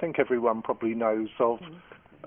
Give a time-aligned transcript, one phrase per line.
[0.00, 1.60] think everyone probably knows of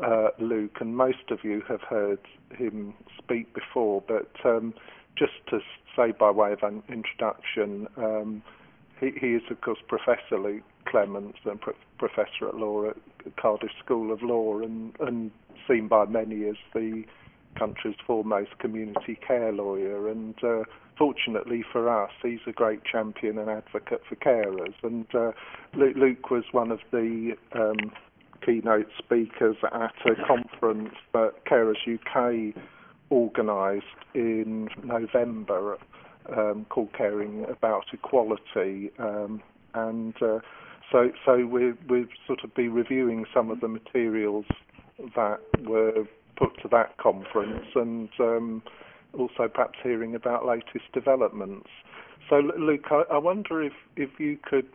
[0.04, 2.20] uh, Luke, and most of you have heard
[2.52, 4.04] him speak before.
[4.08, 4.74] But um,
[5.18, 5.60] just to
[5.96, 8.44] say by way of an introduction, um,
[9.00, 12.98] he, he, is of course Professor Luke Clements, and pro- Professor at Law at
[13.38, 15.32] Cardiff School of Law, and, and
[15.68, 17.04] seen by many as the
[17.58, 20.10] country's foremost community care lawyer.
[20.10, 20.64] And uh,
[20.98, 24.74] fortunately for us, he's a great champion and advocate for carers.
[24.84, 25.32] And uh,
[25.76, 27.92] Luke was one of the um,
[28.46, 32.56] keynote speakers at a conference that Carers UK
[33.12, 35.78] organised in November
[36.36, 38.92] um, called Caring About Equality.
[39.00, 39.42] Um,
[39.74, 40.40] and uh,
[40.92, 44.46] so, so we we'll sort of be reviewing some of the materials
[45.16, 46.06] that were
[46.38, 48.64] put to that conference and um,
[49.18, 51.70] also perhaps hearing about latest developments.
[52.30, 54.68] So, Luke, I, I wonder if, if you could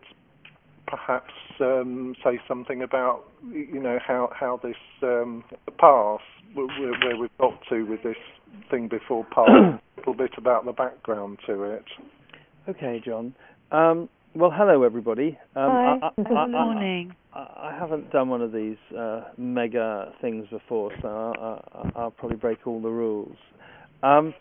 [0.87, 5.43] perhaps um, say something about you know how how this um,
[5.79, 8.17] past where, where, we've got to with this
[8.69, 11.85] thing before past, a little bit about the background to it.
[12.67, 13.33] Okay, John.
[13.71, 15.37] Um, well, hello everybody.
[15.55, 15.99] Um, Hi.
[16.01, 17.15] I, I, Good I, morning.
[17.33, 21.61] I, haven't done one of these uh, mega things before, so
[21.95, 23.35] I'll, probably break all the rules.
[24.03, 24.33] Um,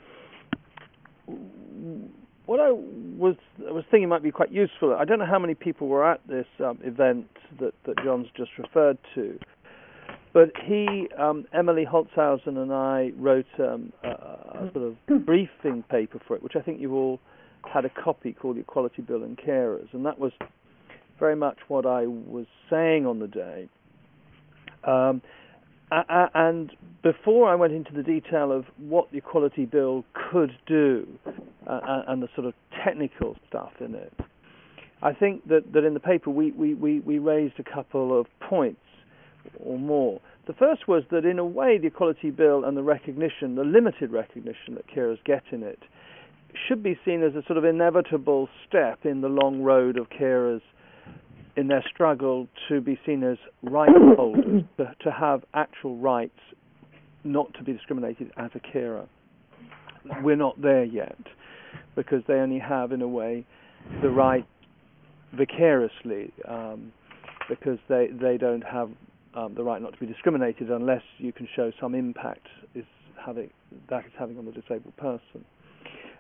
[2.46, 4.94] what I was I was thinking might be quite useful.
[4.98, 7.26] I don't know how many people were at this um, event
[7.60, 9.38] that that John's just referred to,
[10.32, 14.96] but he, um, Emily Holzhausen, and I wrote um, a, a, sort of
[15.26, 17.20] briefing paper for it, which I think you all
[17.72, 20.32] had a copy called the Equality Bill and Carers, and that was
[21.20, 23.68] very much what I was saying on the day.
[25.92, 26.70] Um, and
[27.02, 31.06] before I went into the detail of what the Equality Bill could do
[31.66, 32.54] uh, and the sort of
[32.84, 34.12] technical stuff in it,
[35.02, 38.26] I think that, that in the paper we, we, we, we raised a couple of
[38.40, 38.80] points
[39.58, 40.20] or more.
[40.46, 44.12] The first was that in a way the Equality Bill and the recognition, the limited
[44.12, 45.80] recognition that carers get in it,
[46.68, 50.60] should be seen as a sort of inevitable step in the long road of carers
[51.56, 56.38] in their struggle to be seen as right holders, to, to have actual rights,
[57.24, 59.06] not to be discriminated as a carer.
[60.22, 61.18] We're not there yet
[61.94, 63.46] because they only have, in a way,
[64.02, 64.46] the right
[65.32, 66.92] vicariously um,
[67.48, 68.90] because they, they don't have
[69.34, 72.84] um, the right not to be discriminated unless you can show some impact is
[73.24, 73.50] having,
[73.88, 75.44] that is having on the disabled person.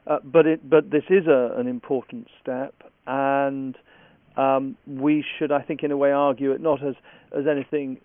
[0.06, 2.74] Uh, but it, but this is a, an important step,
[3.06, 3.76] and
[4.36, 6.94] um, we should, I think, in a way, argue it not as
[7.36, 7.98] as anything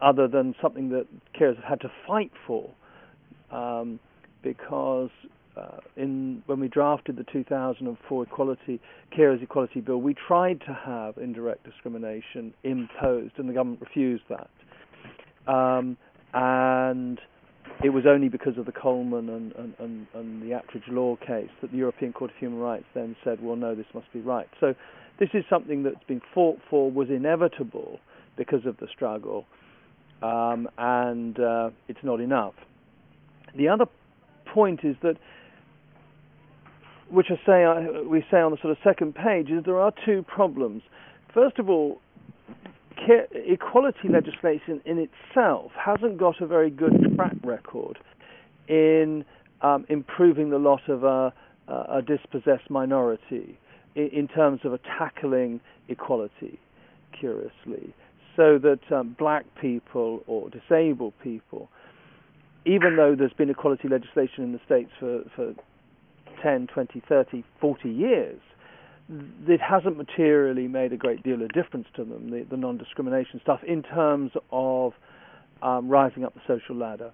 [0.00, 1.06] other than something that
[1.38, 2.70] carers have had to fight for,
[3.50, 3.98] um,
[4.42, 5.10] because
[5.56, 8.80] uh, in when we drafted the 2004 Equality
[9.16, 14.50] Carers Equality Bill, we tried to have indirect discrimination imposed, and the government refused that.
[15.52, 15.96] Um,
[16.32, 17.20] and
[17.82, 21.50] it was only because of the Coleman and, and, and, and, the Attridge Law case
[21.60, 24.48] that the European Court of Human Rights then said, well, no, this must be right.
[24.58, 24.74] So
[25.18, 28.00] this is something that's been fought for, was inevitable
[28.36, 29.46] because of the struggle,
[30.22, 32.54] um, and uh, it's not enough.
[33.56, 33.86] The other
[34.46, 35.16] point is that,
[37.10, 40.24] which I say, we say on the sort of second page, is there are two
[40.24, 40.82] problems.
[41.32, 42.00] First of all,
[43.32, 47.98] equality legislation in itself hasn't got a very good track record
[48.68, 49.24] in
[49.62, 51.32] um, improving the lot of a,
[51.68, 53.58] a dispossessed minority
[53.94, 56.58] in, in, terms of tackling equality,
[57.18, 57.94] curiously,
[58.36, 61.68] so that um, black people or disabled people,
[62.66, 65.54] even though there's been equality legislation in the States for, for
[66.42, 68.40] 10, 20, 30, 40 years,
[69.46, 73.40] it hasn't materially made a great deal of difference to them, the, the non discrimination
[73.42, 74.92] stuff, in terms of
[75.62, 77.12] um, rising up the social ladder,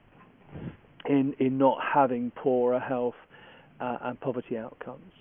[1.06, 3.14] in, in not having poorer health
[3.80, 5.12] uh, and poverty outcomes.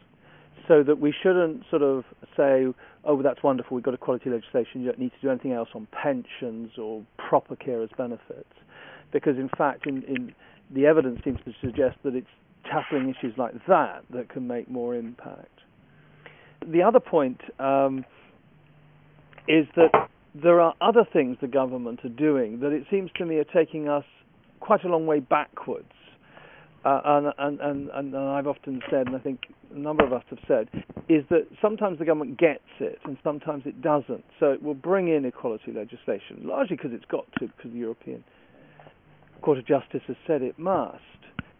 [0.69, 2.05] So that we shouldn't sort of
[2.37, 2.67] say,
[3.03, 5.87] oh, that's wonderful, we've got equality legislation, you don't need to do anything else on
[5.91, 8.53] pensions or proper carers' benefits.
[9.11, 10.35] Because, in fact, in, in
[10.73, 12.27] the evidence seems to suggest that it's
[12.71, 15.59] tackling issues like that that can make more impact.
[16.65, 18.05] The other point um,
[19.47, 23.37] is that there are other things the government are doing that it seems to me
[23.37, 24.03] are taking us
[24.59, 25.91] quite a long way backwards.
[26.85, 27.01] Uh,
[27.37, 29.41] and, and, and, I've often said, and I think
[29.75, 30.69] a number of us have said,
[31.09, 34.23] is that sometimes the government gets it and sometimes it doesn't.
[34.39, 38.23] So it will bring in equality legislation, largely because it's got to, because the European
[39.41, 41.01] Court of Justice has said it must.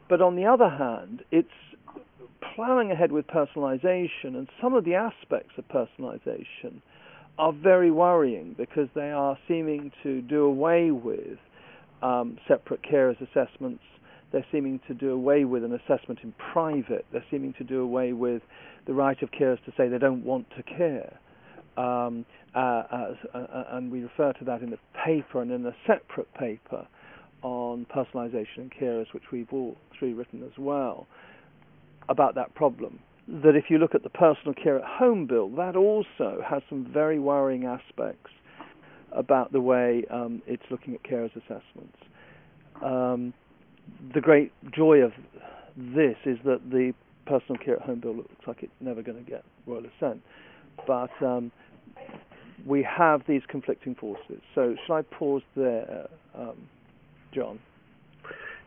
[0.08, 1.50] But on the other hand, it's
[2.56, 6.82] plowing ahead with personalization, and some of the aspects of personalization
[7.38, 11.38] are very worrying because they are seeming to do away with
[12.02, 13.84] um, separate carers assessments.
[14.32, 17.06] They're seeming to do away with an assessment in private.
[17.12, 18.42] They're seeming to do away with
[18.86, 21.20] the right of carers to say they don't want to care.
[21.78, 25.76] Um, uh, uh, uh, and we refer to that in the paper and in a
[25.88, 26.88] separate paper
[27.42, 31.08] on personalisation and carers, which we've all three written as well,
[32.10, 33.00] about that problem.
[33.28, 36.92] That if you look at the personal care at home bill, that also has some
[36.92, 38.32] very worrying aspects
[39.12, 41.98] about the way um, it's looking at carers assessments.
[42.84, 43.34] Um,
[44.14, 45.12] the great joy of
[45.78, 46.94] this is that the
[47.26, 50.22] personal care at home bill looks like it's never going to get royal assent.
[50.88, 51.52] But um,
[52.66, 54.42] we have these conflicting forces.
[54.56, 56.68] So, shall I pause there, um,
[57.34, 57.60] John?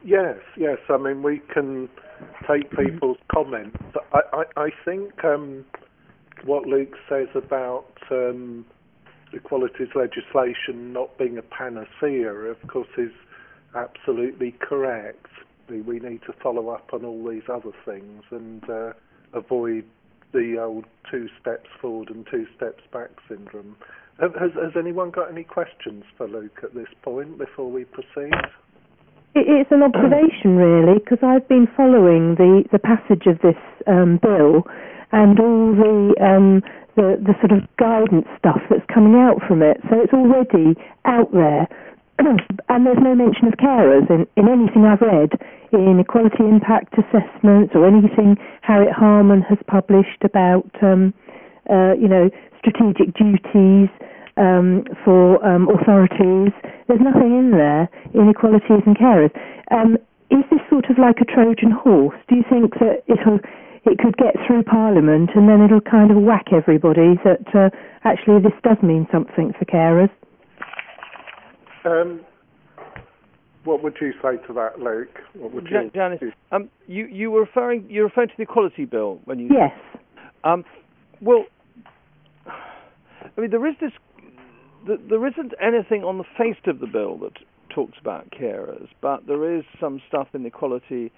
[0.04, 0.78] Yes, yes.
[0.88, 1.88] I mean, we can
[2.48, 3.76] take people's comments.
[4.12, 5.64] I, I, I think um,
[6.44, 8.64] what Luke says about um,
[9.32, 13.12] equalities legislation not being a panacea, of course, is
[13.74, 15.26] absolutely correct.
[15.68, 18.92] We, need to follow up on all these other things and uh,
[19.32, 19.84] avoid
[20.32, 23.76] the old two steps forward and two steps back syndrome.
[24.20, 28.34] Has, has anyone got any questions for Luke at this point before we proceed?
[29.34, 34.64] It's an observation, really, because I've been following the, the passage of this um, bill
[35.12, 36.62] and all the, um,
[36.96, 39.80] the the sort of guidance stuff that's coming out from it.
[39.88, 41.68] So it's already out there,
[42.68, 45.32] and there's no mention of carers in, in anything I've read
[45.72, 51.14] in equality impact assessments or anything Harriet Harman has published about, um,
[51.70, 53.88] uh, you know, strategic duties
[54.36, 56.52] um, for um, authorities.
[56.88, 59.32] There's nothing in there, inequalities and carers.
[59.70, 59.96] Um,
[60.30, 62.16] is this sort of like a Trojan horse?
[62.28, 63.40] Do you think that it'll
[63.84, 67.68] it could get through Parliament and then it'll kind of whack everybody that uh,
[68.04, 70.10] actually this does mean something for carers?
[71.84, 72.20] Um,
[73.64, 75.18] what would you say to that, Luke?
[75.34, 75.90] What would you?
[75.94, 76.20] Janice,
[76.50, 79.72] um, you you were referring you're referring to the Equality Bill when you yes.
[80.44, 80.64] Um,
[81.20, 81.44] well,
[82.46, 83.92] I mean there is this
[84.86, 87.38] there isn't anything on the face of the bill that
[87.74, 91.12] talks about carers, but there is some stuff in the equality,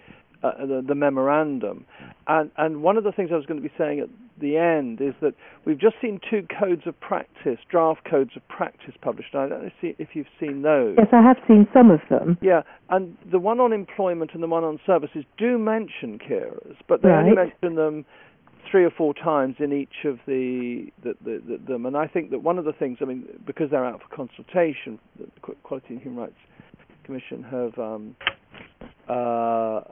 [0.44, 1.87] uh, the, the, memorandum.
[2.26, 4.08] And, and one of the things I was going to be saying at
[4.41, 8.94] the end is that we've just seen two codes of practice, draft codes of practice
[9.00, 9.35] published.
[9.35, 10.96] I don't know if you've seen those.
[10.99, 12.37] Yes, I have seen some of them.
[12.43, 17.02] Yeah, and the one on employment and the one on services do mention carers, but
[17.02, 17.25] they right.
[17.25, 18.05] only mention them
[18.70, 21.87] three or four times in each of the, the, the, the, them.
[21.87, 24.99] And I think that one of the things, I mean, because they're out for consultation,
[25.19, 26.35] the Equality and Human Rights
[27.05, 28.17] Commission have um,
[29.08, 29.82] uh,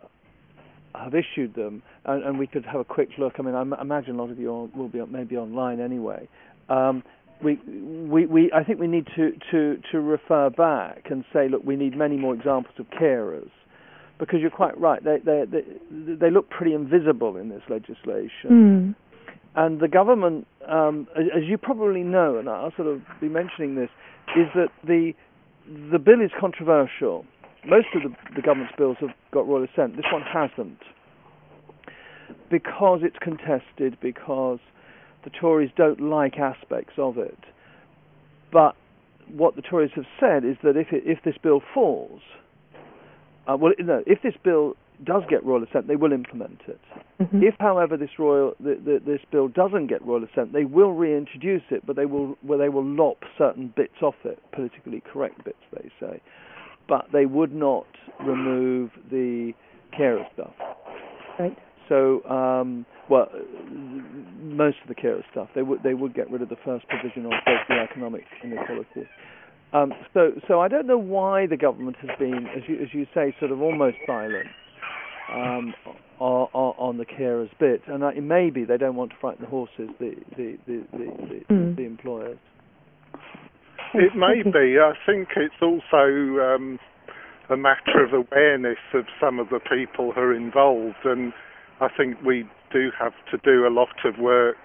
[0.95, 3.35] have issued them, and, and, we could have a quick look.
[3.39, 6.29] I mean, I imagine a lot of you will be maybe online anyway.
[6.69, 7.03] Um,
[7.43, 11.65] we, we, we, I think we need to, to, to refer back and say, look,
[11.65, 13.51] we need many more examples of carers
[14.23, 15.03] because you're quite right.
[15.03, 18.51] They they they, they look pretty invisible in this legislation.
[18.51, 18.95] Mm.
[19.57, 23.75] And the government, um, as, as, you probably know, and I'll sort of be mentioning
[23.75, 23.91] this,
[24.37, 25.13] is that the
[25.91, 27.27] the bill is controversial.
[27.67, 29.97] Most of the, the government's bills have got royal assent.
[29.97, 30.81] This one hasn't,
[32.51, 33.99] because it's contested.
[34.01, 34.59] Because
[35.25, 37.39] the Tories don't like aspects of it.
[38.53, 38.75] But
[39.33, 42.21] what the Tories have said is that if it, if this bill falls,
[43.47, 46.81] uh, well, no, if this bill does get royal assent, they will implement it.
[47.21, 47.43] Mm-hmm.
[47.43, 51.63] If, however, this royal the, the, this bill doesn't get royal assent, they will reintroduce
[51.71, 55.57] it, but they will well, they will lop certain bits off it, politically correct bits,
[55.73, 56.21] they say,
[56.89, 57.87] but they would not
[58.25, 59.53] remove the
[59.97, 60.55] carer stuff.
[61.39, 61.57] Right.
[61.89, 63.29] So, um, well,
[64.41, 67.27] most of the carer stuff, they would they would get rid of the first provision
[67.27, 69.09] on socio-economic inequality.
[69.73, 73.07] Um, so, so I don't know why the government has been, as you, as you
[73.15, 74.49] say, sort of almost silent
[75.33, 75.75] um,
[76.19, 79.49] on, on, the carers bit, and it may be they don't want to frighten the
[79.49, 81.77] horses, the the the the, the, mm.
[81.77, 82.39] the employers.
[83.95, 84.79] It may be.
[84.81, 86.79] I think it's also um,
[87.51, 91.33] a matter of awareness of some of the people who are involved, and
[91.81, 94.57] I think we do have to do a lot of work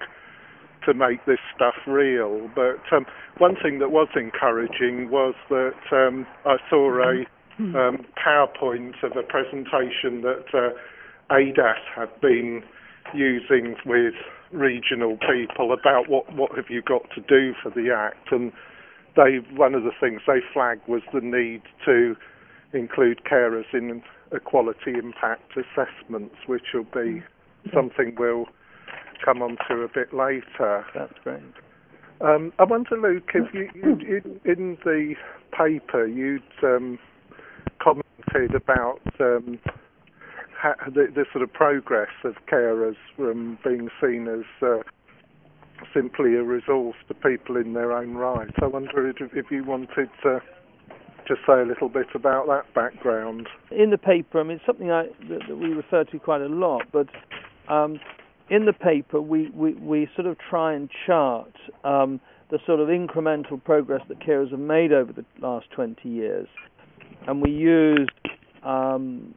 [0.86, 2.50] to make this stuff real.
[2.55, 3.05] But um,
[3.38, 7.25] one thing that was encouraging was that um, I saw a
[7.60, 12.63] um, PowerPoint of a presentation that uh, ADASS had been
[13.13, 14.13] using with
[14.53, 18.53] regional people about what what have you got to do for the act and
[19.17, 22.15] they one of the things they flagged was the need to
[22.74, 27.24] include carers in equality impact assessments which will be
[27.74, 28.45] something we'll
[29.24, 30.86] come on to a bit later.
[30.93, 31.41] That's great.
[32.19, 35.15] Um, I wonder, Luke, if you, you, in the
[35.51, 36.97] paper you'd um,
[37.81, 39.59] commented about um,
[40.88, 44.79] the, the, sort of progress of carers from being seen as uh,
[45.93, 48.50] simply a resource to people in their own right.
[48.62, 50.41] I wonder if, if you wanted to
[51.27, 53.48] just say a little bit about that background.
[53.72, 56.48] In the paper, I mean, it's something I, that, that we refer to quite a
[56.48, 57.07] lot, but
[57.69, 58.00] um,
[58.50, 61.51] in the paper, we, we, we sort of try and chart
[61.84, 62.19] um,
[62.50, 66.48] the sort of incremental progress that carers have made over the last 20 years.
[67.27, 68.10] And we used
[68.63, 69.36] um,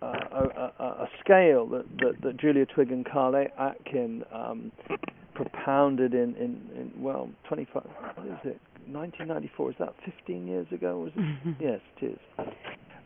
[0.00, 4.70] a, a, a, scale that, that, that, Julia Twigg and Karl Atkin um,
[5.44, 7.82] propounded in, in, in, well, 25,
[8.14, 11.00] what is it, 1994, is that 15 years ago?
[11.00, 11.20] Was it?
[11.20, 11.52] Mm-hmm.
[11.60, 12.46] yes, it is.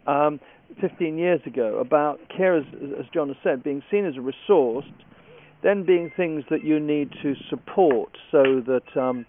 [0.07, 0.41] Um,
[0.81, 2.67] 15 years ago, about carers,
[2.99, 4.87] as John has said, being seen as a resource
[5.63, 9.25] then being things that you need to support so that um,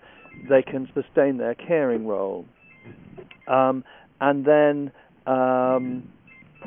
[0.50, 2.46] they can sustain their caring role.
[3.48, 3.84] Um,
[4.20, 4.92] and then
[5.28, 6.10] um,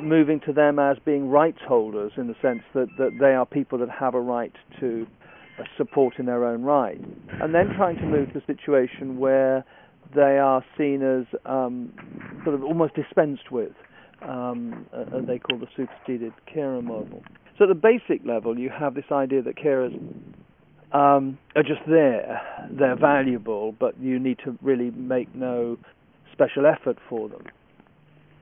[0.01, 3.77] moving to them as being rights holders in the sense that, that they are people
[3.79, 5.05] that have a right to
[5.77, 6.99] support in their own right.
[7.41, 9.65] And then trying to move to a situation where
[10.15, 11.93] they are seen as um,
[12.43, 13.73] sort of almost dispensed with.
[14.21, 14.87] Um,
[15.27, 17.23] they call the superseded carer model.
[17.57, 19.93] So at the basic level, you have this idea that carers
[20.91, 22.41] um, are just there.
[22.71, 25.77] They're valuable, but you need to really make no
[26.33, 27.43] special effort for them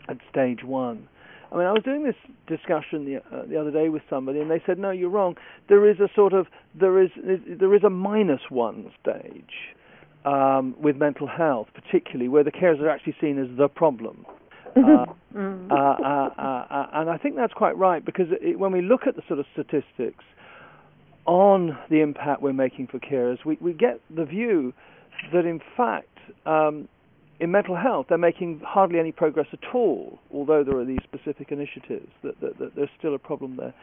[0.07, 1.07] at stage one.
[1.55, 2.15] I mean, I was doing this
[2.47, 5.38] discussion the, uh, the other day with somebody, and they said, "No, you're wrong.
[5.69, 6.47] There is a sort of
[6.77, 9.74] there is there is a minus one stage
[10.25, 14.25] um, with mental health, particularly where the carers are actually seen as the problem."
[14.75, 15.71] Uh, mm.
[15.71, 19.21] uh, uh, and I think that's quite right because it, when we look at the
[19.25, 20.25] sort of statistics
[21.25, 24.74] on the impact we're making for carers, we, we get the view
[25.31, 26.89] that in fact um,
[27.39, 31.51] in mental health they're making hardly any progress at all, although there are these specific
[31.51, 32.10] initiatives.
[32.24, 33.74] That, that, that there's still a problem there.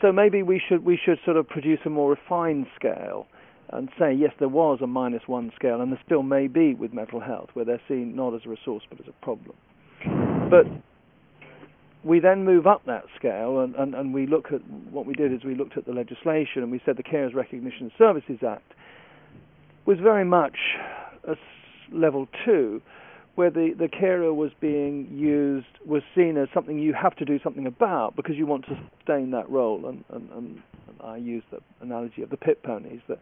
[0.00, 3.26] So maybe we should we should sort of produce a more refined scale
[3.70, 6.92] and say yes, there was a minus one scale, and there still may be with
[6.92, 9.54] mental health, where they're seen not as a resource but as a problem.
[10.50, 10.66] But
[12.04, 14.60] we then move up that scale and, and, and we look at
[14.90, 17.92] what we did is we looked at the legislation and we said the Carers Recognition
[17.96, 18.72] Services Act
[19.86, 20.56] was very much
[21.24, 21.34] a
[21.92, 22.80] level two,
[23.34, 27.38] where the, the carer was being used, was seen as something you have to do
[27.42, 29.86] something about because you want to sustain that role.
[29.86, 30.62] And, and, and
[31.02, 33.18] I use the analogy of the pit ponies that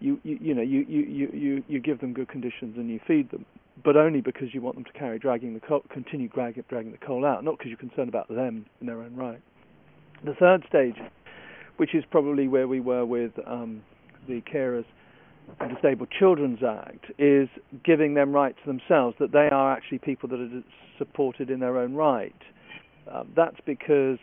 [0.00, 3.30] you, you, you know, you, you, you, you give them good conditions and you feed
[3.30, 3.46] them
[3.82, 6.98] but only because you want them to carry dragging the coal, continue dragging, dragging the
[6.98, 9.40] coal out, not because you're concerned about them in their own right.
[10.24, 10.96] The third stage,
[11.76, 13.82] which is probably where we were with um,
[14.28, 14.84] the Carers
[15.60, 17.48] and Disabled Children's Act, is
[17.84, 20.62] giving them rights themselves, that they are actually people that are
[20.98, 22.34] supported in their own right.
[23.12, 24.18] Um, that's because,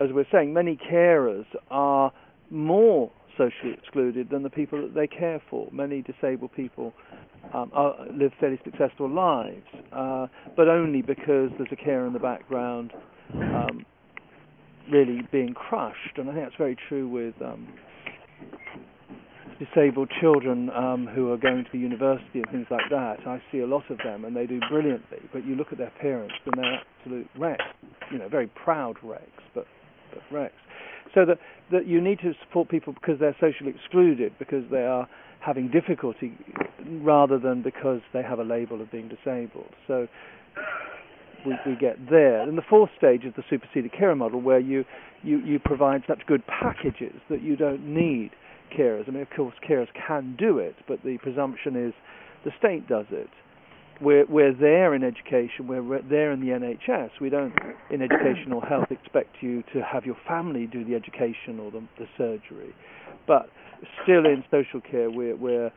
[0.00, 2.12] as we're saying, many carers are
[2.50, 5.68] more socially excluded than the people that they care for.
[5.70, 6.92] Many disabled people
[7.54, 12.18] um, are, live fairly successful lives, uh, but only because there's a care in the
[12.18, 12.92] background
[13.34, 13.86] um,
[14.90, 16.16] really being crushed.
[16.16, 17.68] And I think that's very true with um,
[19.58, 23.18] disabled children um, who are going to the university and things like that.
[23.26, 25.18] I see a lot of them, and they do brilliantly.
[25.32, 27.64] But you look at their parents, and they're absolute wrecks.
[28.12, 29.66] You know, very proud wrecks, but
[30.12, 30.54] but wrecks.
[31.14, 31.38] So that
[31.72, 35.08] that you need to support people because they're socially excluded, because they are
[35.40, 36.32] having difficulty
[37.02, 39.72] rather than because they have a label of being disabled.
[39.86, 40.08] So
[41.46, 42.42] we, we get there.
[42.42, 44.84] And the fourth stage is the superseded carer model, where you,
[45.22, 48.30] you, you provide such good packages that you don't need
[48.70, 49.08] carers.
[49.08, 51.92] I mean, of course, carers can do it, but the presumption is
[52.44, 53.28] the state does it.
[54.00, 57.10] We're, we're there in education, we're there in the NHS.
[57.20, 57.52] We don't,
[57.90, 62.06] in educational health, expect you to have your family do the education or the, the
[62.16, 62.74] surgery.
[63.26, 63.50] But
[64.04, 65.72] still in social care where, where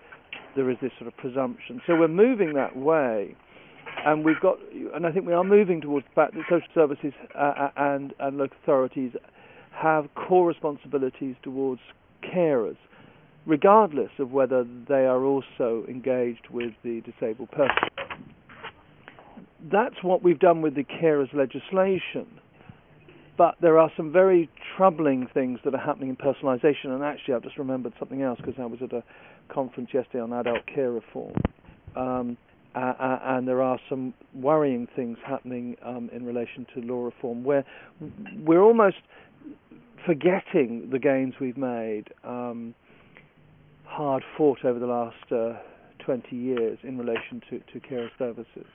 [0.56, 1.82] there is this sort of presumption.
[1.88, 3.36] So we're moving that way,
[4.06, 4.58] and we've got,
[4.94, 8.14] and I think we are moving towards the fact that social services uh, uh, and
[8.20, 9.14] and local authorities
[9.72, 11.82] have core responsibilities towards
[12.22, 12.78] carers,
[13.46, 17.90] regardless of whether they are also engaged with the disabled person.
[19.72, 22.40] That's what we've done with the carers legislation.
[23.38, 26.90] But there are some very troubling things that are happening in personalisation.
[26.90, 29.04] And actually, I've just remembered something else because I was at a
[29.52, 31.34] conference yesterday on adult care reform.
[31.96, 32.38] Um,
[32.74, 37.66] uh, and there are some worrying things happening um, in relation to law reform where
[38.46, 38.98] we're almost
[40.06, 42.06] forgetting the gains we've made.
[42.24, 42.76] Um,
[43.86, 45.60] hard fought over the last uh,
[46.06, 48.66] 20 years in relation to, to care services.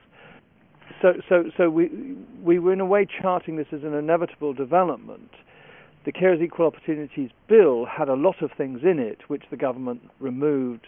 [1.02, 5.30] So, so, so we we were in a way charting this as an inevitable development.
[6.04, 10.02] The Carers Equal Opportunities Bill had a lot of things in it which the government
[10.20, 10.86] removed,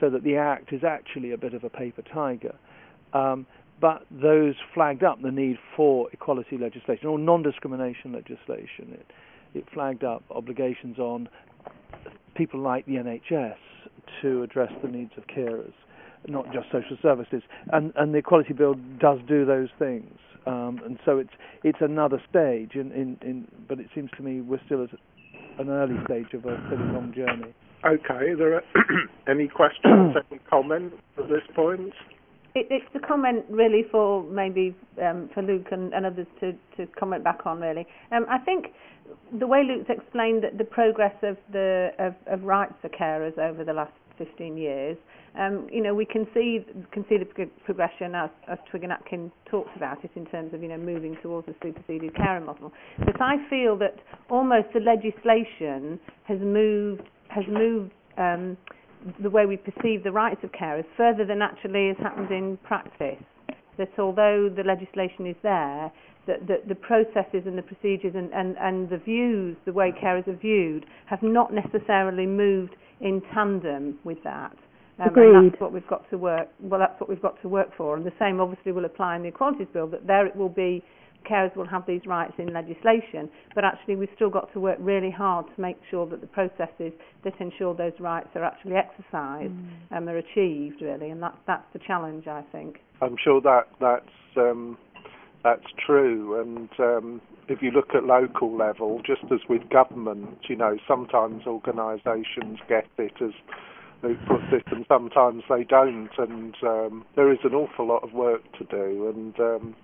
[0.00, 2.54] so that the Act is actually a bit of a paper tiger.
[3.12, 3.46] Um,
[3.80, 8.92] but those flagged up the need for equality legislation or non-discrimination legislation.
[8.92, 9.06] It,
[9.54, 11.28] it flagged up obligations on
[12.36, 13.56] people like the NHS
[14.22, 15.72] to address the needs of carers,
[16.26, 17.42] not just social services.
[17.72, 20.18] And, and the Equality Bill does do those things.
[20.46, 21.30] Um, and so it's
[21.62, 24.90] it's another stage, in, in, in, but it seems to me we're still at
[25.58, 27.54] an early stage of a pretty long journey.
[27.84, 28.62] Okay, are there
[29.28, 31.92] any questions, any comments at this point?
[32.54, 36.86] It, it's a comment really for maybe um, for Luke and, and, others to, to
[36.96, 37.84] comment back on really.
[38.12, 38.66] Um, I think
[39.40, 43.64] the way Luke's explained that the progress of the of, of rights for carers over
[43.64, 44.96] the last 15 years,
[45.36, 47.26] um, you know, we can see can see the
[47.64, 51.16] progression as, as Twigg and Atkin talked about it in terms of you know moving
[51.22, 52.72] towards a superseded carer model.
[53.00, 53.96] But I feel that
[54.30, 58.56] almost the legislation has moved has moved um,
[59.22, 63.22] the way we perceive the rights of carers further than actually has happened in practice.
[63.76, 65.92] That although the legislation is there,
[66.26, 70.26] that the, the, processes and the procedures and, and, and the views, the way carers
[70.28, 74.56] are viewed, have not necessarily moved in tandem with that.
[74.98, 75.34] Um, Agreed.
[75.34, 76.48] And that's what we've got to work.
[76.60, 77.96] Well, that's what we've got to work for.
[77.96, 79.88] And the same, obviously, will apply in the Equalities Bill.
[79.88, 80.82] That there it will be,
[81.24, 83.28] carers will have these rights in legislation.
[83.54, 86.92] But actually, we've still got to work really hard to make sure that the processes
[87.24, 89.68] that ensure those rights are actually exercised mm.
[89.90, 90.80] and are achieved.
[90.80, 92.78] Really, and that's that's the challenge, I think.
[93.00, 94.36] I'm sure that that's.
[94.36, 94.78] Um,
[95.42, 100.56] that's true, and um, if you look at local level, just as with government, you
[100.56, 103.32] know, sometimes organisations get it as
[104.04, 106.10] who put it, and sometimes they don't.
[106.18, 109.12] And um, there is an awful lot of work to do.
[109.14, 109.76] And um,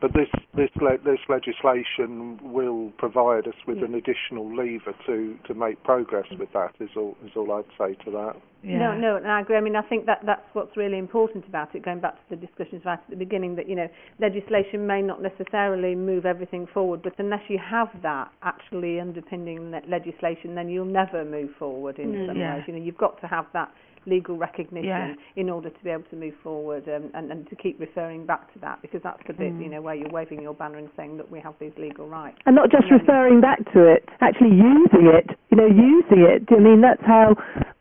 [0.00, 3.86] but this this le- this legislation will provide us with yeah.
[3.86, 6.74] an additional lever to to make progress with that.
[6.80, 8.36] Is all is all I'd say to that.
[8.62, 8.78] Yeah.
[8.78, 9.56] No, no, and I agree.
[9.56, 11.84] I mean, I think that that's what's really important about it.
[11.84, 13.88] Going back to the discussions right at the beginning, that you know,
[14.20, 19.88] legislation may not necessarily move everything forward, but unless you have that actually underpinning that
[19.88, 22.56] legislation, then you'll never move forward in mm, some yeah.
[22.56, 22.64] ways.
[22.66, 23.72] You know, you've got to have that
[24.06, 25.14] legal recognition yeah.
[25.36, 28.52] in order to be able to move forward um, and, and to keep referring back
[28.52, 29.62] to that because that's the bit mm.
[29.62, 32.38] you know where you're waving your banner and saying that we have these legal rights.
[32.46, 36.44] And not just and referring back to it actually using it you know using it.
[36.50, 37.36] I mean that's how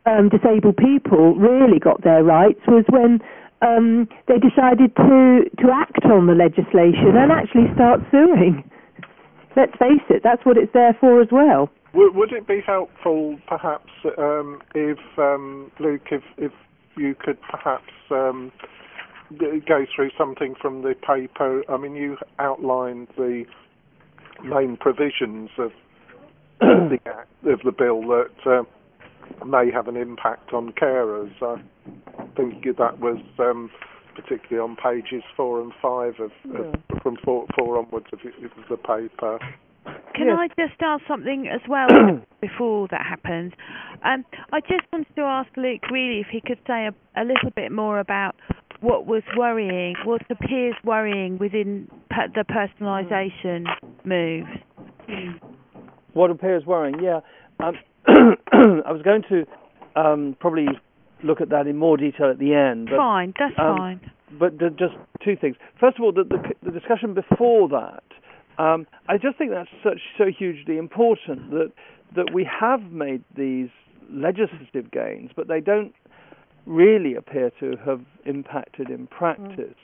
[0.06, 3.20] um, disabled people really got their rights was when
[3.62, 8.64] um, they decided to to act on the legislation and actually start suing.
[9.56, 13.38] Let's face it that's what it's there for as well would, would it be helpful,
[13.48, 16.52] perhaps, um, if um, Luke, if if
[16.96, 18.52] you could perhaps um,
[19.40, 21.64] go through something from the paper?
[21.70, 23.46] I mean, you outlined the
[24.44, 25.72] main provisions of
[26.60, 31.32] the act, of the bill that uh, may have an impact on carers.
[31.42, 31.62] I
[32.36, 33.70] think that was um,
[34.16, 38.78] particularly on pages four and five of, of from four, four onwards of, of the
[38.78, 39.40] paper.
[40.18, 40.38] Can yes.
[40.40, 41.88] I just ask something as well
[42.42, 43.54] before that happens?
[44.04, 47.52] Um, I just wanted to ask Luke really if he could say a, a little
[47.56, 48.36] bit more about
[48.82, 53.66] what was worrying, what appears worrying within per- the personalisation
[54.06, 54.48] move.
[56.14, 57.00] What appears worrying?
[57.00, 57.20] Yeah,
[57.60, 57.76] um,
[58.08, 59.46] I was going to
[60.00, 60.68] um, probably
[61.24, 62.90] look at that in more detail at the end.
[62.90, 64.12] But, fine, that's um, fine.
[64.40, 65.58] But just two things.
[65.80, 68.04] First of all, the, the, the discussion before that
[68.58, 71.72] um, I just think that's such so hugely important that
[72.16, 73.70] that we have made these
[74.10, 75.94] legislative gains, but they don't
[76.66, 79.76] really appear to have impacted in practice.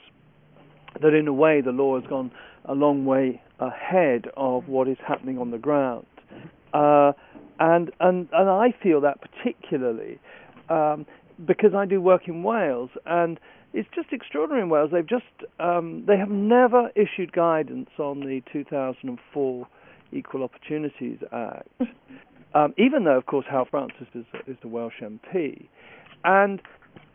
[0.96, 1.02] Mm.
[1.02, 2.32] That in a way the law has gone
[2.66, 6.06] a long way ahead of what is happening on the ground,
[6.74, 7.14] uh,
[7.60, 10.20] and and and I feel that particularly
[10.70, 11.06] um,
[11.46, 13.40] because I do work in Wales and
[13.74, 14.92] it's just extraordinary in Wales.
[14.94, 15.24] They've just
[15.60, 19.68] um, they have never issued guidance on the 2004
[20.12, 21.68] Equal Opportunities Act,
[22.54, 25.68] um, even though, of course, Hywel Francis is, is the Welsh MP,
[26.24, 26.62] and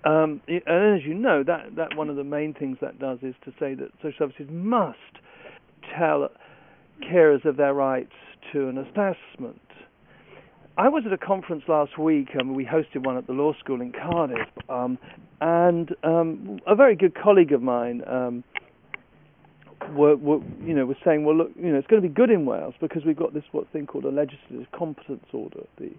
[0.05, 3.35] um, and as you know, that that one of the main things that does is
[3.45, 4.99] to say that social services must
[5.97, 6.29] tell
[7.03, 8.13] carers of their rights
[8.53, 9.61] to an assessment.
[10.79, 12.29] I was at a conference last week.
[12.35, 14.97] and we hosted one at the law school in Cardiff, um,
[15.41, 18.45] and um, a very good colleague of mine um,
[19.97, 22.31] were, were, you know, was saying, well, look, you know, it's going to be good
[22.31, 25.65] in Wales because we've got this what thing called a legislative competence order.
[25.79, 25.91] The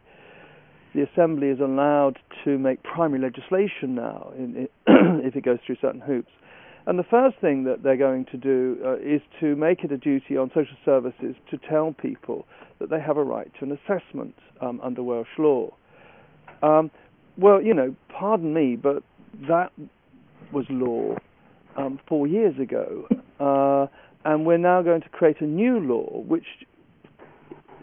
[0.95, 4.67] the Assembly is allowed to make primary legislation now in, in
[5.23, 6.31] if it goes through certain hoops.
[6.87, 9.97] And the first thing that they're going to do uh, is to make it a
[9.97, 12.47] duty on social services to tell people
[12.79, 15.69] that they have a right to an assessment um, under Welsh law.
[16.61, 16.91] Um,
[17.37, 19.03] well, you know, pardon me, but
[19.47, 19.71] that
[20.51, 21.15] was law
[21.77, 23.07] um, four years ago,
[23.39, 23.87] uh,
[24.25, 26.45] and we're now going to create a new law which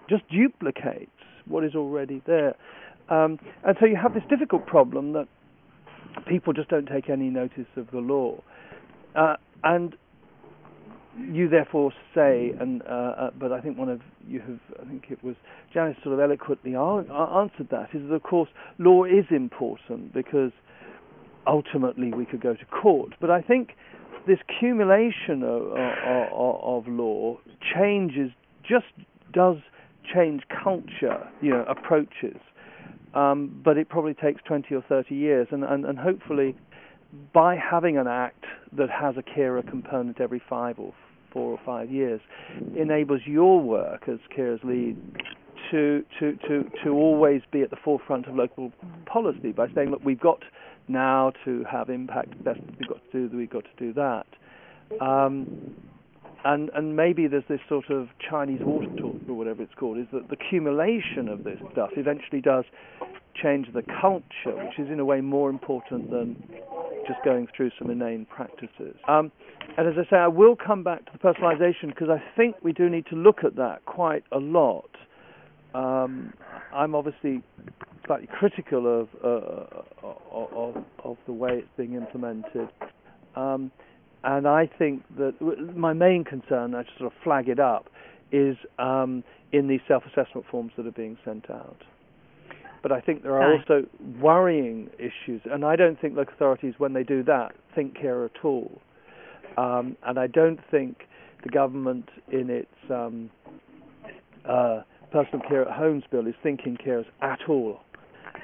[0.09, 1.11] just duplicates
[1.47, 2.55] what is already there.
[3.09, 5.29] Um, and so you have this difficult problem that
[6.29, 8.43] people just don't take any notice of the law.
[9.15, 9.97] Uh, and
[11.19, 15.07] you therefore say, and uh, uh, but I think one of you have, I think
[15.11, 15.37] it was
[15.73, 20.53] Janice sort of eloquently answered that, is that of course law is important because
[21.47, 23.15] ultimately we could go to court.
[23.21, 23.71] But I think
[24.27, 27.39] this accumulation of, of, of law
[27.75, 28.31] changes,
[28.63, 28.87] just
[29.33, 29.57] does
[30.13, 32.37] change culture, you know, approaches.
[33.15, 36.55] Um, but it probably takes 20 or 30 years, and, and, and hopefully
[37.33, 38.45] by having an act
[38.77, 40.93] that has a carer component every five or
[41.37, 42.21] four or five years
[42.77, 44.97] enables your work as carers lead
[45.71, 48.73] to to to to always be at the forefront of local
[49.05, 50.43] policy by saying look we've got
[50.89, 54.27] now to have impact best we've got to do we've got to do that
[55.05, 55.75] um,
[56.47, 60.07] and and maybe there's this sort of Chinese water talk or whatever it's called is
[60.13, 62.65] that the accumulation of this stuff eventually does
[63.43, 66.43] change the culture which is in a way more important than
[67.07, 68.97] just going through some inane practices.
[69.07, 69.31] Um,
[69.77, 72.73] and as I say, I will come back to the personalization because I think we
[72.73, 74.89] do need to look at that quite a lot.
[75.75, 76.33] Um,
[76.73, 77.43] I'm obviously
[78.07, 82.69] slightly critical of, uh, of, of the way it's being implemented.
[83.35, 83.71] Um,
[84.25, 85.35] and I think that
[85.77, 87.87] my main concern, I just sort of flag it up,
[88.33, 91.83] is um, in these self-assessment forms that are being sent out.
[92.83, 93.87] But I think there are also
[94.21, 98.45] worrying issues, and I don't think local authorities, when they do that, think care at
[98.45, 98.81] all.
[99.57, 101.03] Um, and I don't think
[101.43, 103.31] the government, in its um,
[104.49, 107.81] uh, personal care at homes bill, is thinking carers at all.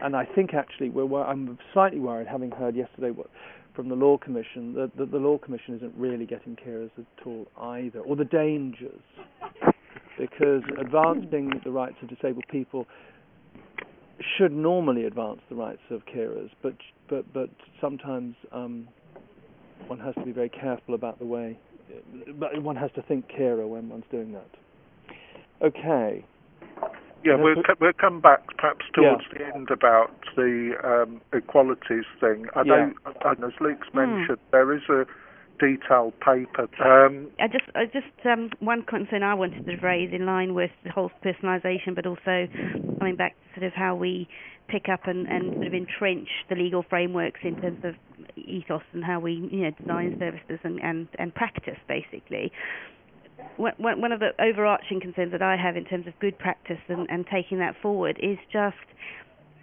[0.02, 3.28] And I think actually we're, I'm slightly worried, having heard yesterday what,
[3.74, 7.46] from the Law Commission, that, that the Law Commission isn't really getting carers at all
[7.60, 9.00] either, or the dangers
[10.18, 12.86] because advancing the rights of disabled people
[14.36, 16.74] should normally advance the rights of carers, but
[17.08, 18.86] but but sometimes um,
[19.88, 21.58] one has to be very careful about the way.
[22.38, 24.48] But one has to think carer when one's doing that.
[25.62, 26.24] Okay.
[27.24, 29.38] Yeah, we'll we'll come back perhaps towards yeah.
[29.50, 32.46] the end about the um, equalities thing.
[32.56, 33.30] I know, yeah.
[33.30, 33.98] And as Luke's hmm.
[33.98, 34.50] mentioned, mm.
[34.50, 35.06] there is a
[35.58, 36.68] detailed paper.
[36.84, 40.70] Um, I just, I just um, one concern I wanted to raise in line with
[40.84, 42.48] the whole personalisation, but also
[42.98, 44.28] coming back to sort of how we
[44.68, 47.94] pick up and, and sort of entrench the legal frameworks in terms of
[48.36, 52.50] ethos and how we, you know, design services and, and, and practice basically.
[53.56, 57.26] One of the overarching concerns that I have in terms of good practice and, and
[57.26, 58.76] taking that forward is just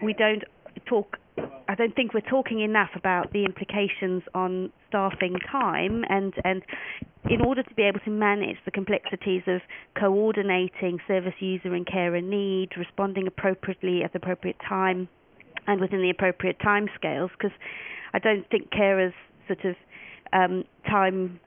[0.02, 0.44] we don't
[0.86, 6.62] talk I don't think we're talking enough about the implications on staffing time and and
[7.28, 9.60] in order to be able to manage the complexities of
[9.94, 15.08] coordinating service user and carer need, responding appropriately at the appropriate time
[15.66, 17.56] and within the appropriate time scales because
[18.12, 19.12] I don't think carers
[19.46, 19.76] sort of
[20.32, 21.38] um, time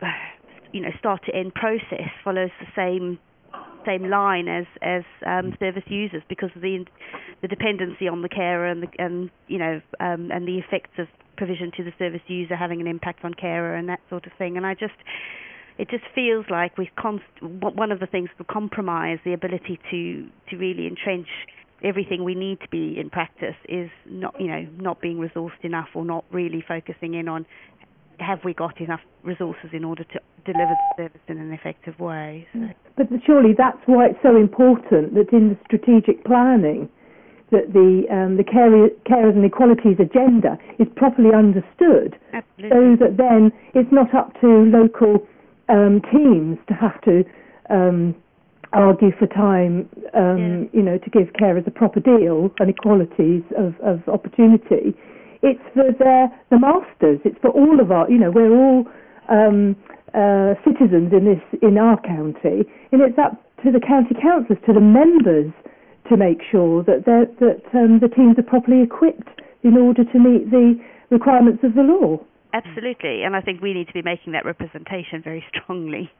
[0.72, 3.18] you know start to end process follows the same
[3.88, 6.84] same line as as um, service users because of the
[7.42, 11.06] the dependency on the carer and the, and you know um, and the effects of
[11.36, 14.56] provision to the service user having an impact on carer and that sort of thing.
[14.56, 14.98] And I just
[15.78, 20.28] it just feels like we const- one of the things to compromise the ability to
[20.50, 21.28] to really entrench
[21.82, 25.88] everything we need to be in practice is not you know not being resourced enough
[25.94, 27.46] or not really focusing in on
[28.18, 30.18] have we got enough resources in order to
[30.52, 32.46] deliver the service in an effective way?
[32.52, 32.68] So.
[32.96, 36.88] But surely that's why it's so important that in the strategic planning,
[37.50, 42.68] that the um, the carers and equalities agenda is properly understood, Absolutely.
[42.68, 45.24] so that then it's not up to local
[45.68, 47.24] um, teams to have to
[47.70, 48.14] um,
[48.72, 50.78] argue for time, um, yeah.
[50.78, 54.92] you know, to give carers a proper deal and equalities of, of opportunity.
[55.40, 57.20] It's for the, the masters.
[57.24, 58.84] It's for all of our, you know, we're all
[59.28, 59.76] um,
[60.14, 64.72] uh, citizens in this in our county, and it's up to the county councillors, to
[64.72, 65.52] the members,
[66.08, 69.28] to make sure that that um, the teams are properly equipped
[69.62, 70.78] in order to meet the
[71.10, 72.18] requirements of the law.
[72.54, 76.10] Absolutely, and I think we need to be making that representation very strongly,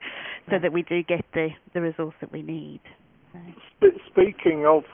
[0.51, 2.81] so that we do get the the resource that we need.
[3.33, 3.89] So.
[4.11, 4.85] Speaking of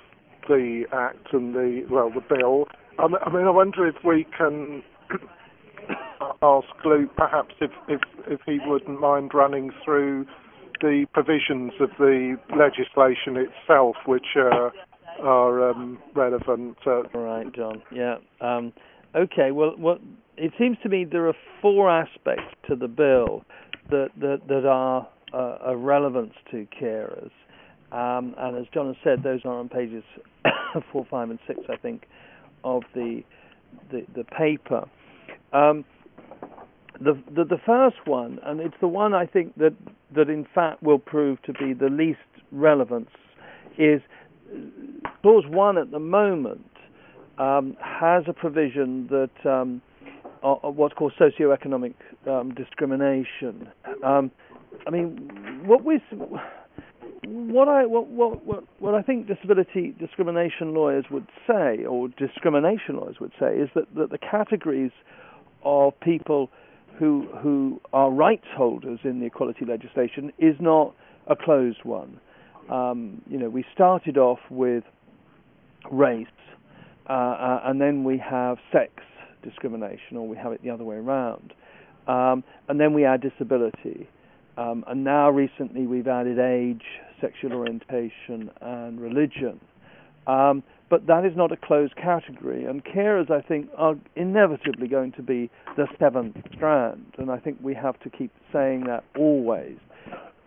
[0.48, 2.66] the Act and the well the bill.
[2.96, 4.84] I mean, I wonder if we can
[6.42, 10.26] ask Luke perhaps if, if if he wouldn't mind running through
[10.80, 14.70] the provisions of the legislation itself, which uh,
[15.22, 16.76] are um, relevant.
[16.86, 17.02] Uh,
[17.54, 17.82] John.
[17.92, 18.16] Yeah.
[18.40, 18.72] Um,
[19.14, 19.50] okay.
[19.50, 19.98] Well,
[20.36, 23.44] it seems to me there are four aspects to the bill
[23.90, 27.30] that that, that are uh, of relevance to carers.
[27.92, 30.02] Um, and as John has said, those are on pages
[30.92, 32.06] four, five, and six, I think,
[32.64, 33.22] of the
[33.90, 34.84] the, the paper.
[35.52, 35.84] Um,
[37.00, 39.74] the, the, the first one, and it's the one I think that
[40.14, 42.18] that in fact will prove to be the least
[42.52, 43.10] relevance,
[43.78, 44.00] is
[45.22, 46.66] clause one at the moment
[47.38, 49.82] um, has a provision that um,
[50.42, 51.94] what's called socioeconomic
[52.26, 53.68] um, discrimination.
[54.04, 54.30] Um,
[54.86, 56.00] I mean, what we
[57.26, 62.96] what I what, what what what I think disability discrimination lawyers would say, or discrimination
[62.96, 64.92] lawyers would say, is that, that the categories
[65.64, 66.50] of people
[66.98, 70.94] who who are rights holders in the equality legislation is not
[71.26, 72.20] a closed one.
[72.70, 74.84] Um, you know, we started off with
[75.90, 76.26] race,
[77.08, 78.92] uh, uh, and then we have sex
[79.42, 81.52] discrimination, or we have it the other way around,
[82.06, 84.08] um, and then we add disability,
[84.56, 86.84] um, and now recently we've added age,
[87.20, 89.60] sexual orientation, and religion.
[90.94, 95.22] But that is not a closed category, and carers, I think, are inevitably going to
[95.22, 99.76] be the seventh strand, and I think we have to keep saying that always.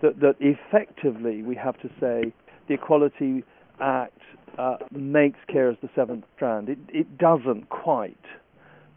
[0.01, 2.31] That, that effectively we have to say
[2.69, 3.43] the Equality
[3.81, 4.21] Act
[4.57, 6.69] uh, makes carers the seventh strand.
[6.69, 8.15] It, it doesn't quite,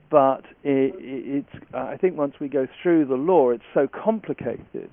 [0.08, 1.64] but it, it, it's.
[1.74, 4.90] I think once we go through the law, it's so complicated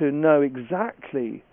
[0.00, 1.44] to know exactly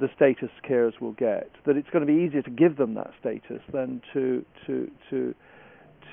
[0.00, 3.10] the status carers will get that it's going to be easier to give them that
[3.20, 5.34] status than to to to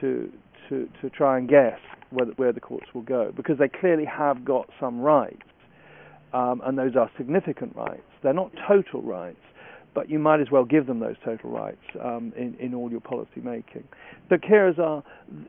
[0.01, 0.31] to
[0.69, 4.03] to, to try and guess where the, where the courts will go because they clearly
[4.05, 5.41] have got some rights
[6.33, 8.01] um, and those are significant rights.
[8.21, 9.39] They're not total rights,
[9.93, 12.99] but you might as well give them those total rights um, in, in all your
[12.99, 13.83] policy making.
[14.29, 15.03] So carers are,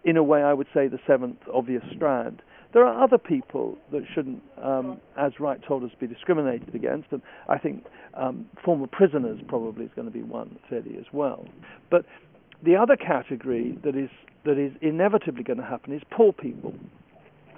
[0.04, 2.42] in a way, I would say, the seventh obvious strand.
[2.72, 7.56] There are other people that shouldn't, um, as rights holders, be discriminated against, and I
[7.58, 11.46] think um, former prisoners probably is going to be one fairly as well.
[11.90, 12.04] But
[12.62, 14.10] the other category that is
[14.44, 16.74] that is inevitably going to happen is poor people.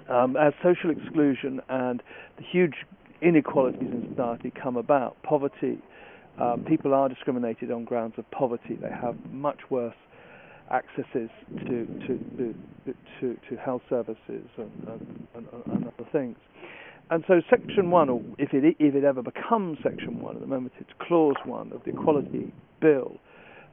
[0.09, 2.01] Um, as social exclusion and
[2.37, 2.73] the huge
[3.21, 5.77] inequalities in society come about, poverty,
[6.39, 8.75] um, people are discriminated on grounds of poverty.
[8.81, 9.95] They have much worse
[10.71, 11.29] accesses
[11.67, 12.55] to to
[13.19, 16.37] to to, health services and, and, and, and, other things.
[17.09, 20.47] And so, Section One, or if it if it ever becomes Section One, at the
[20.47, 23.17] moment it's Clause One of the Equality Bill,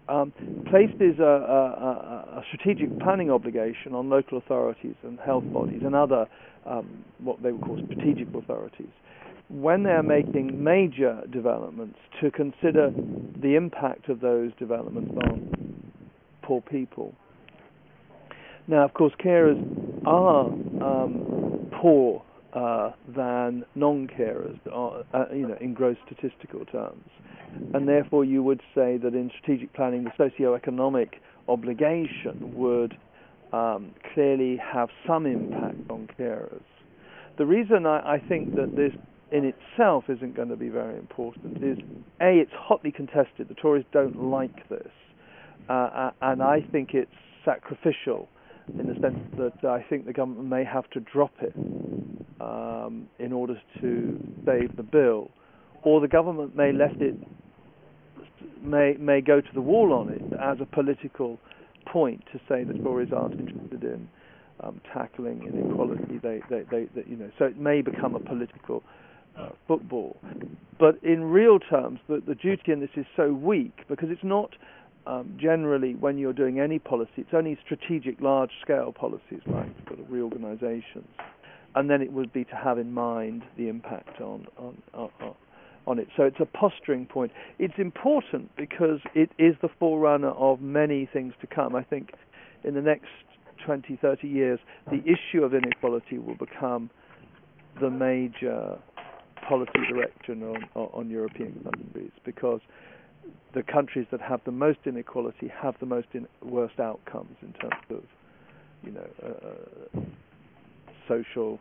[0.08, 0.32] um,
[0.70, 6.26] places a, a, a, strategic planning obligation on local authorities and health bodies and other
[6.66, 8.90] um, what they would call strategic authorities
[9.48, 12.92] when they're making major developments to consider
[13.40, 15.67] the impact of those developments on
[16.48, 17.14] poor people.
[18.66, 19.60] Now, of course, carers
[20.06, 22.22] are um, poor
[22.54, 27.04] uh, than non-carers, are, uh, you know, in gross statistical terms,
[27.74, 32.96] and therefore you would say that in strategic planning, the socio-economic obligation would
[33.52, 36.62] um, clearly have some impact on carers.
[37.36, 38.92] The reason I, I think that this
[39.30, 41.78] in itself isn't going to be very important is
[42.20, 43.48] a it's hotly contested.
[43.48, 44.90] The Tories don't like this,
[45.68, 47.10] uh, and I think it's
[47.44, 48.28] sacrificial
[48.78, 51.54] in the sense that I think the government may have to drop it
[52.40, 55.30] um, in order to save the bill,
[55.82, 57.16] or the government may let it
[58.62, 61.38] may may go to the wall on it as a political
[61.86, 64.08] point to say that Tories aren't interested in
[64.62, 66.18] um, tackling inequality.
[66.22, 68.82] They, they, they, they, you know, so it may become a political
[69.38, 70.16] uh, football.
[70.78, 74.50] But in real terms, the, the duty in this is so weak because it's not
[75.08, 80.00] um, generally when you're doing any policy, it's only strategic, large scale policies like sort
[80.00, 81.08] of reorganizations.
[81.74, 85.10] And then it would be to have in mind the impact on, on, on,
[85.86, 86.08] on it.
[86.14, 87.32] So it's a posturing point.
[87.58, 91.74] It's important because it is the forerunner of many things to come.
[91.74, 92.10] I think
[92.62, 93.08] in the next
[93.64, 94.58] 20, 30 years,
[94.90, 96.90] the issue of inequality will become
[97.80, 98.78] the major
[99.48, 102.60] policy direction on, on European countries because
[103.54, 107.84] the countries that have the most inequality have the most in, worst outcomes in terms
[107.90, 108.02] of,
[108.82, 110.00] you know, uh,
[111.08, 111.58] social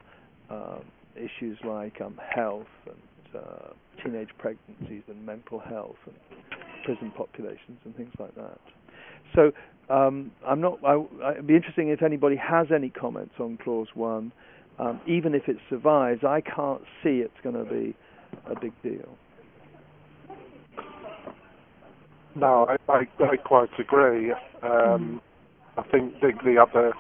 [0.49, 0.83] um,
[1.15, 6.15] issues like um, health and uh, teenage pregnancies and mental health and
[6.85, 8.59] prison populations and things like that.
[9.35, 9.51] So
[9.93, 10.79] um, I'm not.
[10.85, 11.01] I,
[11.31, 14.31] it'd be interesting if anybody has any comments on clause one.
[14.79, 17.95] Um, even if it survives, I can't see it's going to be
[18.45, 19.17] a big deal.
[22.39, 24.31] No, I, I, I quite agree.
[24.61, 25.21] Um,
[25.77, 26.93] I think the, the other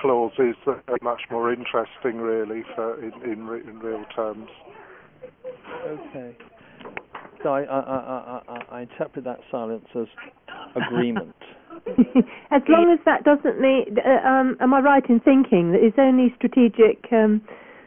[0.00, 4.48] clauses are much more interesting, really, for in in, in real terms.
[5.86, 6.36] Okay.
[7.42, 10.06] So I, I, I, I, I interpret that silence as
[10.76, 11.34] agreement.
[12.50, 15.98] as long as that doesn't mean, uh, um, am I right in thinking that it's
[15.98, 17.42] only strategic um,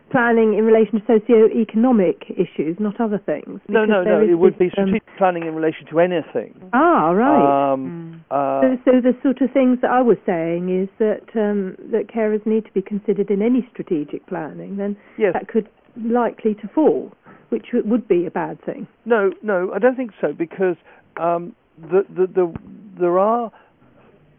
[0.09, 3.59] planning in relation to socio-economic issues, not other things?
[3.67, 4.21] No, no, no.
[4.21, 6.69] It would be um, strategic planning in relation to anything.
[6.73, 7.73] Ah, right.
[7.73, 11.75] Um, uh, so, so the sort of things that I was saying is that um,
[11.91, 14.77] that carers need to be considered in any strategic planning.
[14.77, 15.33] Then yes.
[15.33, 17.11] that could likely to fall,
[17.49, 18.87] which would be a bad thing.
[19.05, 20.75] No, no, I don't think so because
[21.19, 22.53] um, the, the, the,
[22.99, 23.51] there are,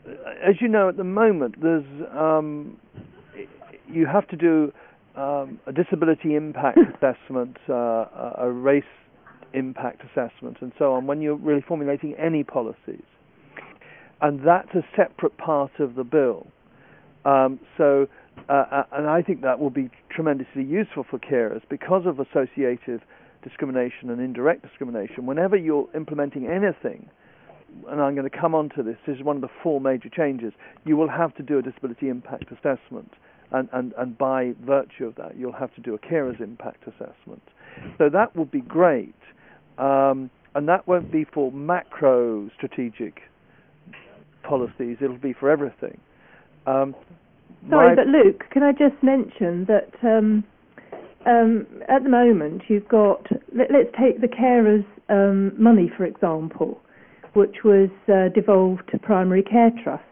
[0.07, 1.85] as you know, at the moment, there's
[2.17, 2.77] um,
[3.91, 4.73] you have to do
[5.19, 8.85] um, a disability impact assessment, uh, a race
[9.53, 13.05] impact assessment, and so on when you're really formulating any policies,
[14.21, 16.47] and that's a separate part of the bill.
[17.25, 18.07] Um, so
[18.49, 23.01] uh, uh, and I think that will be tremendously useful for carers because of associative
[23.43, 25.27] discrimination and indirect discrimination.
[25.27, 27.09] Whenever you're implementing anything,
[27.89, 30.09] and I'm going to come on to this, this is one of the four major
[30.09, 30.53] changes,
[30.85, 33.13] you will have to do a disability impact assessment.
[33.51, 37.43] And, and, and by virtue of that, you'll have to do a carer's impact assessment.
[37.97, 39.15] So that will be great.
[39.79, 43.21] Um, and that won't be for macro strategic
[44.43, 45.99] policies, it'll be for everything.
[46.67, 46.95] Um,
[47.69, 50.45] Sorry, but Luke, can I just mention that um,
[51.27, 56.81] um, at the moment you've got, let, us take the carers' um, money, for example,
[57.35, 60.07] which was uh, devolved to primary care trusts,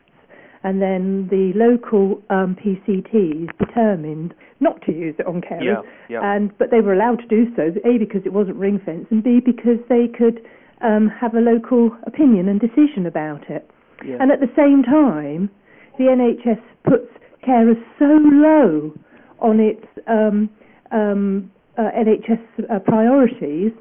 [0.65, 6.35] and then the local um, PCTs determined not to use it on carers, yeah, yeah.
[6.35, 9.23] and but they were allowed to do so, a because it wasn't ring fenced, and
[9.23, 10.41] b because they could
[10.83, 13.69] um, have a local opinion and decision about it.
[14.05, 14.17] Yeah.
[14.21, 15.51] And at the same time,
[15.99, 17.09] the NHS puts
[17.47, 18.93] carers so low
[19.41, 20.51] on its um,
[20.93, 23.73] um, uh, NHS uh, priorities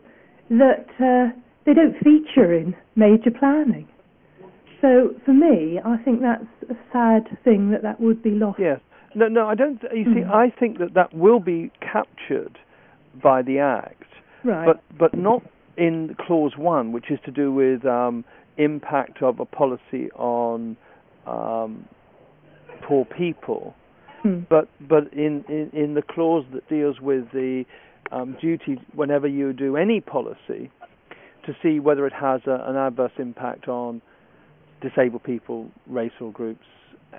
[0.49, 1.35] that uh,
[1.65, 3.87] they don't feature in major planning.
[4.81, 8.59] So for me, I think that's a sad thing that that would be lost.
[8.59, 8.79] Yes.
[9.15, 9.81] No, no, I don't.
[9.93, 10.31] You see, Mm.
[10.31, 12.57] I think that that will be captured
[13.23, 14.03] by the Act,
[14.43, 14.65] Right.
[14.65, 15.41] but but not
[15.77, 18.25] in clause one, which is to do with um,
[18.57, 20.75] impact of a policy on
[21.25, 21.85] um,
[22.81, 23.73] poor people.
[24.21, 24.39] Hmm.
[24.49, 27.65] But but in, in, in the clause that deals with the
[28.11, 30.71] um, duty whenever you do any policy
[31.45, 34.01] to see whether it has a, an adverse impact on
[34.87, 36.65] disabled people, racial groups,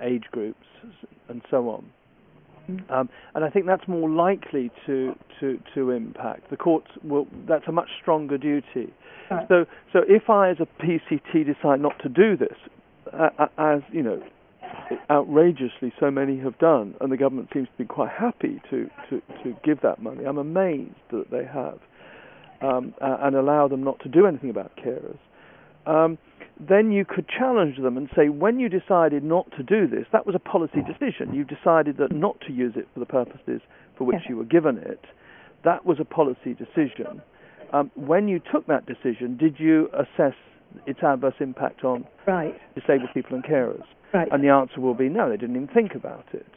[0.01, 0.65] age groups,
[1.29, 1.85] and so on.
[2.67, 2.77] Hmm.
[2.91, 6.49] Um, and I think that's more likely to, to, to impact.
[6.49, 7.27] The courts will.
[7.47, 8.93] That's a much stronger duty.
[9.31, 9.47] Right.
[9.47, 12.57] So so if I, as a PCT, decide not to do this,
[13.13, 14.21] uh, as you know,
[15.09, 19.21] outrageously so many have done, and the government seems to be quite happy to, to,
[19.43, 20.25] to give that money.
[20.25, 21.79] I'm amazed that they have,
[22.61, 25.17] um, and allow them not to do anything about carers.
[25.85, 26.17] Um,
[26.59, 30.25] then you could challenge them and say, when you decided not to do this, that
[30.25, 31.33] was a policy decision.
[31.33, 33.61] You decided that not to use it for the purposes
[33.97, 35.01] for which you were given it.
[35.63, 37.21] That was a policy decision.
[37.73, 40.35] Um, when you took that decision, did you assess
[40.85, 42.55] its adverse impact on right.
[42.75, 43.83] disabled people and carers?
[44.13, 44.27] Right.
[44.31, 46.47] And the answer will be no, they didn't even think about it.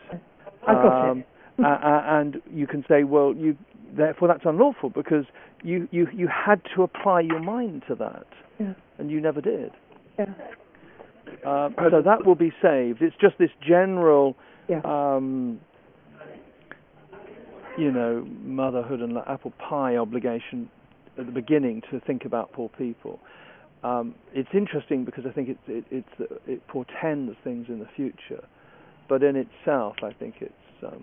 [0.66, 1.24] I got um,
[1.58, 1.64] it.
[1.64, 3.56] uh, and you can say, well, you
[3.96, 5.24] therefore that's unlawful because
[5.64, 8.26] you, you, you had to apply your mind to that,
[8.58, 8.74] Yeah.
[8.98, 9.72] and you never did.
[10.20, 11.64] Yeah.
[11.64, 13.00] Um, so that will be saved.
[13.02, 14.36] It's just this general,
[14.68, 14.80] Yeah.
[14.84, 15.60] um,
[17.78, 20.68] you know, motherhood and apple pie obligation
[21.18, 23.20] at the beginning to think about poor people.
[23.82, 28.44] Um, it's interesting because I think it, it, it's, it portends things in the future,
[29.08, 30.52] but in itself, I think it's
[30.86, 31.02] um,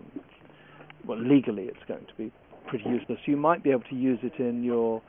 [1.08, 2.32] well legally it's going to be
[2.68, 3.20] pretty useless.
[3.26, 5.02] You might be able to use it in your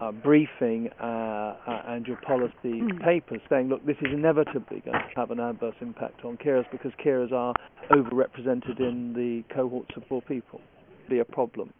[0.00, 5.10] uh, briefing uh, uh, and your policy papers, saying, look, this is inevitably going to
[5.16, 7.54] have an adverse impact on carers because carers are
[7.90, 10.60] overrepresented in the cohorts of poor people.
[11.08, 11.72] Be a problem.